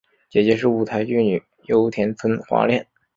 [0.31, 2.87] 姐姐是舞台剧女优田村花恋。